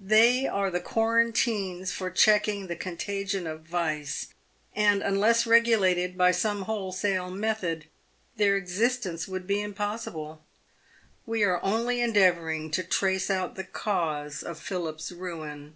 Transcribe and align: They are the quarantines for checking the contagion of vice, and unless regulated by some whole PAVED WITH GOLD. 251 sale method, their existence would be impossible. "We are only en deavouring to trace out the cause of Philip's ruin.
They 0.00 0.46
are 0.46 0.70
the 0.70 0.80
quarantines 0.80 1.92
for 1.92 2.10
checking 2.10 2.66
the 2.66 2.76
contagion 2.76 3.46
of 3.46 3.60
vice, 3.64 4.28
and 4.74 5.02
unless 5.02 5.44
regulated 5.46 6.16
by 6.16 6.30
some 6.30 6.62
whole 6.62 6.94
PAVED 6.94 7.02
WITH 7.02 7.02
GOLD. 7.02 7.12
251 7.12 7.28
sale 7.28 7.38
method, 7.70 7.86
their 8.38 8.56
existence 8.56 9.28
would 9.28 9.46
be 9.46 9.60
impossible. 9.60 10.42
"We 11.26 11.42
are 11.42 11.62
only 11.62 12.00
en 12.00 12.14
deavouring 12.14 12.72
to 12.72 12.82
trace 12.82 13.28
out 13.28 13.54
the 13.56 13.64
cause 13.64 14.42
of 14.42 14.58
Philip's 14.58 15.12
ruin. 15.12 15.74